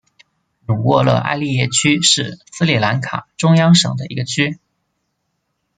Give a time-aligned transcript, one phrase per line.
[0.65, 4.57] 努沃勒埃利耶区是斯里兰卡中央省的一个区。